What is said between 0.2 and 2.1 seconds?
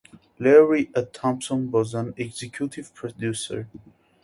Larry A. Thompson was